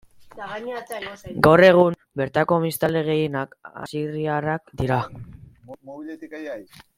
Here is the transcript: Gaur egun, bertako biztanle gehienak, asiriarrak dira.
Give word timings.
Gaur 1.47 1.61
egun, 1.65 1.97
bertako 2.21 2.57
biztanle 2.63 3.03
gehienak, 3.09 3.53
asiriarrak 3.83 4.75
dira. 4.83 4.99